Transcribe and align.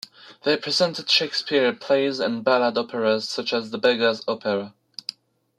They 0.41 0.57
presented 0.57 1.07
Shakespeare 1.11 1.71
plays 1.75 2.19
and 2.19 2.43
ballad 2.43 2.75
operas 2.75 3.29
such 3.29 3.53
as 3.53 3.69
"The 3.69 3.77
Beggar's 3.77 4.23
Opera". 4.27 4.73